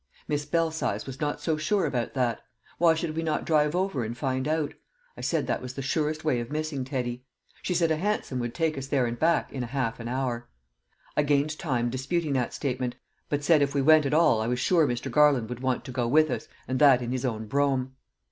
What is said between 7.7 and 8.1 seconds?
said a